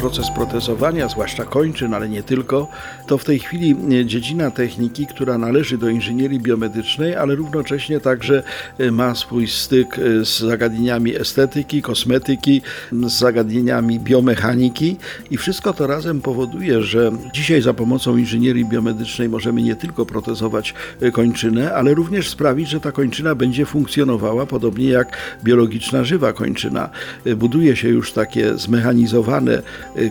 Proces 0.00 0.30
protezowania, 0.30 1.08
zwłaszcza 1.08 1.44
kończyn, 1.44 1.94
ale 1.94 2.08
nie 2.08 2.22
tylko, 2.22 2.68
to 3.06 3.18
w 3.18 3.24
tej 3.24 3.38
chwili 3.38 3.76
e, 4.00 4.06
dziedzina 4.06 4.50
techniki, 4.50 5.06
która 5.06 5.38
należy 5.38 5.78
do 5.78 5.88
inżynierii 5.88 6.40
biomedycznej, 6.40 7.16
ale 7.16 7.34
równocześnie 7.34 8.00
także 8.00 8.42
e, 8.78 8.90
ma 8.90 9.14
swój 9.14 9.48
styk 9.48 9.98
e, 9.98 10.24
z 10.24 10.38
zagadnieniami 10.38 11.16
estetyki, 11.16 11.82
kosmetyki, 11.82 12.62
z 12.92 13.12
zagadnieniami 13.12 14.00
biomechaniki 14.00 14.96
i 15.30 15.36
wszystko 15.36 15.72
to 15.72 15.86
razem 15.86 16.20
powoduje, 16.20 16.82
że 16.82 17.12
dzisiaj 17.34 17.62
za 17.62 17.74
pomocą 17.74 18.16
inżynierii 18.16 18.64
biomedycznej 18.64 19.28
możemy 19.28 19.62
nie 19.62 19.76
tylko 19.76 20.06
protezować 20.06 20.74
kończynę, 21.12 21.74
ale 21.74 21.94
również 21.94 22.28
sprawić, 22.28 22.68
że 22.68 22.80
ta 22.80 22.92
kończyna 22.92 23.34
będzie 23.34 23.66
funkcjonowała 23.66 24.46
podobnie 24.46 24.88
jak 24.88 25.16
biologiczna 25.44 26.04
żywa 26.04 26.32
kończyna. 26.32 26.90
Buduje 27.36 27.76
się 27.76 27.88
już 27.88 28.12
takie 28.12 28.58
zmechanizowane 28.58 29.62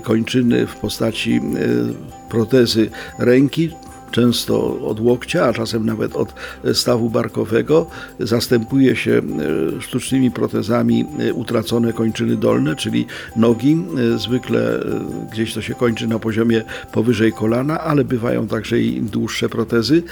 kończyny 0.03 0.67
w 0.67 0.75
postaci 0.75 1.35
y, 1.35 2.29
protezy 2.29 2.89
ręki 3.19 3.69
często 4.11 4.79
od 4.81 4.99
łokcia, 4.99 5.45
a 5.45 5.53
czasem 5.53 5.85
nawet 5.85 6.15
od 6.15 6.33
stawu 6.73 7.09
barkowego. 7.09 7.85
Zastępuje 8.19 8.95
się 8.95 9.21
e, 9.77 9.81
sztucznymi 9.81 10.31
protezami 10.31 11.05
e, 11.19 11.33
utracone 11.33 11.93
kończyny 11.93 12.35
dolne, 12.35 12.75
czyli 12.75 13.05
nogi. 13.35 13.77
E, 14.15 14.17
zwykle 14.17 14.79
gdzieś 15.31 15.53
to 15.53 15.61
się 15.61 15.75
kończy 15.75 16.07
na 16.07 16.19
poziomie 16.19 16.63
powyżej 16.91 17.33
kolana, 17.33 17.79
ale 17.79 18.03
bywają 18.03 18.47
także 18.47 18.79
i 18.79 19.01
dłuższe 19.01 19.49
protezy. 19.49 20.03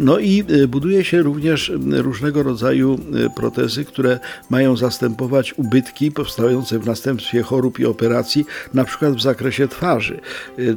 No 0.00 0.18
i 0.18 0.44
buduje 0.68 1.04
się 1.04 1.22
również 1.22 1.72
różnego 1.90 2.42
rodzaju 2.42 2.98
protezy, 3.36 3.84
które 3.84 4.20
mają 4.50 4.76
zastępować 4.76 5.54
ubytki 5.58 6.12
powstające 6.12 6.78
w 6.78 6.86
następstwie 6.86 7.42
chorób 7.42 7.78
i 7.78 7.84
operacji, 7.84 8.44
na 8.74 8.84
przykład 8.84 9.14
w 9.14 9.22
zakresie 9.22 9.68
twarzy. 9.68 10.20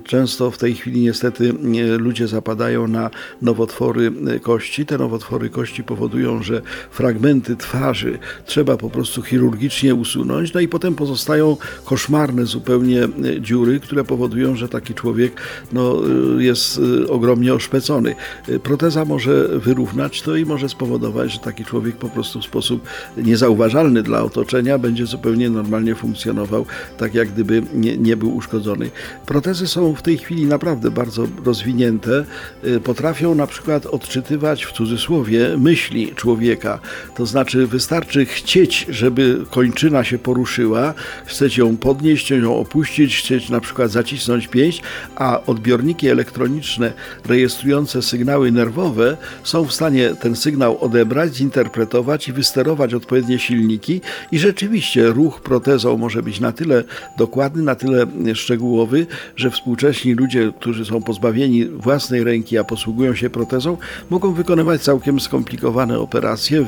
Często 0.03 0.51
w 0.51 0.57
tej 0.57 0.75
chwili 0.75 1.01
niestety 1.01 1.53
ludzie 1.97 2.27
zapadają 2.27 2.54
napadają 2.55 2.87
na 2.87 3.09
nowotwory 3.41 4.11
e, 4.27 4.39
kości. 4.39 4.85
Te 4.85 4.97
nowotwory 4.97 5.49
kości 5.49 5.83
powodują, 5.83 6.43
że 6.43 6.61
fragmenty 6.91 7.55
twarzy 7.55 8.19
trzeba 8.45 8.77
po 8.77 8.89
prostu 8.89 9.21
chirurgicznie 9.21 9.95
usunąć, 9.95 10.53
no 10.53 10.59
i 10.59 10.67
potem 10.67 10.95
pozostają 10.95 11.57
koszmarne 11.85 12.45
zupełnie 12.45 13.03
e, 13.03 13.41
dziury, 13.41 13.79
które 13.79 14.03
powodują, 14.03 14.55
że 14.55 14.69
taki 14.69 14.93
człowiek 14.93 15.41
no, 15.73 16.01
e, 16.39 16.43
jest 16.43 16.81
ogromnie 17.09 17.53
oszpecony. 17.53 18.15
Proteza 18.63 19.05
może 19.05 19.47
wyrównać 19.47 20.21
to 20.21 20.35
i 20.35 20.45
może 20.45 20.69
spowodować, 20.69 21.33
że 21.33 21.39
taki 21.39 21.65
człowiek 21.65 21.95
po 21.95 22.09
prostu 22.09 22.39
w 22.39 22.45
sposób 22.45 22.87
niezauważalny 23.17 24.03
dla 24.03 24.23
otoczenia 24.23 24.77
będzie 24.77 25.05
zupełnie 25.05 25.49
normalnie 25.49 25.95
funkcjonował, 25.95 26.65
tak 26.97 27.13
jak 27.13 27.29
gdyby 27.29 27.63
nie, 27.73 27.97
nie 27.97 28.17
był 28.17 28.35
uszkodzony. 28.35 28.89
Protezy 29.25 29.67
są 29.67 29.95
w 29.95 30.01
tej 30.01 30.17
chwili 30.17 30.45
naprawdę 30.45 30.91
bardzo 30.91 31.27
rozwinięte. 31.45 32.25
Y, 32.65 32.79
potrafią 32.79 33.35
na 33.35 33.47
przykład 33.47 33.85
odczytywać 33.85 34.65
w 34.65 34.71
cudzysłowie 34.71 35.57
myśli 35.57 36.13
człowieka. 36.15 36.79
To 37.15 37.25
znaczy 37.25 37.67
wystarczy 37.67 38.25
chcieć, 38.25 38.85
żeby 38.89 39.45
kończyna 39.51 40.03
się 40.03 40.17
poruszyła, 40.17 40.93
chceć 41.25 41.57
ją 41.57 41.77
podnieść, 41.77 42.31
ją 42.31 42.57
opuścić, 42.57 43.17
chcieć 43.17 43.49
na 43.49 43.59
przykład 43.59 43.91
zacisnąć 43.91 44.47
pięść, 44.47 44.81
a 45.15 45.41
odbiorniki 45.45 46.07
elektroniczne 46.07 46.93
rejestrujące 47.25 48.01
sygnały 48.01 48.51
nerwowe 48.51 49.17
są 49.43 49.65
w 49.65 49.73
stanie 49.73 50.15
ten 50.21 50.35
sygnał 50.35 50.83
odebrać, 50.83 51.35
zinterpretować 51.35 52.27
i 52.27 52.33
wysterować 52.33 52.93
odpowiednie 52.93 53.39
silniki 53.39 54.01
i 54.31 54.39
rzeczywiście 54.39 55.07
ruch 55.07 55.41
protezą 55.41 55.97
może 55.97 56.23
być 56.23 56.39
na 56.39 56.51
tyle 56.51 56.83
dokładny, 57.17 57.63
na 57.63 57.75
tyle 57.75 58.05
szczegółowy, 58.33 59.07
że 59.35 59.51
współcześni 59.51 60.13
ludzie, 60.13 60.51
którzy 60.59 60.85
są 60.85 61.01
pozbawieni 61.01 61.65
własnej 61.65 62.23
ręki, 62.23 62.34
ręki, 62.35 62.57
a 62.57 62.63
posługują 62.63 63.15
się 63.15 63.29
protezą, 63.29 63.77
mogą 64.09 64.33
wykonywać 64.33 64.81
całkiem 64.81 65.19
skomplikowane 65.19 65.99
operacje, 65.99 66.65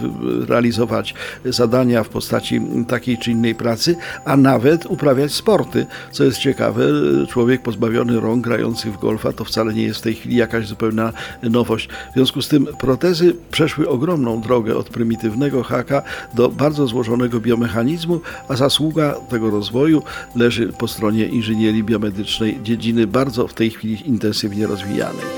realizować 0.48 1.14
zadania 1.46 2.04
w 2.04 2.10
postaci 2.10 2.62
takiej 2.88 3.18
czy 3.18 3.32
innej 3.32 3.56
pracy, 3.56 3.96
a 4.26 4.38
nawet 4.38 4.86
uprawiać 4.86 5.34
sporty. 5.34 5.86
Co 6.12 6.24
jest 6.24 6.38
ciekawe, 6.38 6.84
człowiek 7.30 7.62
pozbawiony 7.62 8.20
rąk 8.20 8.44
grający 8.44 8.92
w 8.92 8.98
golfa 8.98 9.34
to 9.34 9.46
wcale 9.46 9.74
nie 9.74 9.84
jest 9.84 10.00
w 10.00 10.02
tej 10.02 10.16
chwili 10.16 10.36
jakaś 10.36 10.68
zupełna 10.68 11.14
nowość. 11.44 11.90
W 12.12 12.14
związku 12.14 12.42
z 12.42 12.48
tym 12.48 12.68
protezy 12.80 13.36
przeszły 13.52 13.90
ogromną 13.90 14.42
drogę 14.42 14.78
od 14.78 14.90
prymitywnego 14.90 15.64
haka 15.64 16.02
do 16.34 16.50
bardzo 16.50 16.88
złożonego 16.88 17.40
biomechanizmu, 17.40 18.22
a 18.48 18.56
zasługa 18.56 19.14
tego 19.30 19.50
rozwoju 19.50 20.04
leży 20.36 20.68
po 20.68 20.88
stronie 20.88 21.26
inżynierii 21.26 21.84
biomedycznej, 21.84 22.60
dziedziny 22.64 23.08
bardzo 23.08 23.48
w 23.48 23.54
tej 23.54 23.70
chwili 23.70 24.10
intensywnie 24.10 24.68
rozwijanej. 24.68 25.37